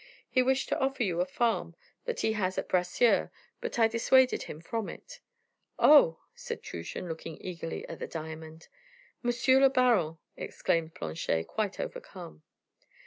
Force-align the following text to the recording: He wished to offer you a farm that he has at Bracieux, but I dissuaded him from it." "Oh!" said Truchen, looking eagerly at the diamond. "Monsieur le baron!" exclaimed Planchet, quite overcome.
He 0.27 0.41
wished 0.41 0.67
to 0.69 0.79
offer 0.79 1.03
you 1.03 1.21
a 1.21 1.27
farm 1.27 1.75
that 2.05 2.21
he 2.21 2.33
has 2.33 2.57
at 2.57 2.67
Bracieux, 2.67 3.29
but 3.59 3.77
I 3.77 3.87
dissuaded 3.87 4.41
him 4.41 4.59
from 4.59 4.89
it." 4.89 5.19
"Oh!" 5.77 6.21
said 6.33 6.63
Truchen, 6.63 7.07
looking 7.07 7.37
eagerly 7.39 7.87
at 7.87 7.99
the 7.99 8.07
diamond. 8.07 8.67
"Monsieur 9.21 9.59
le 9.59 9.69
baron!" 9.69 10.17
exclaimed 10.35 10.95
Planchet, 10.95 11.43
quite 11.45 11.79
overcome. 11.79 12.41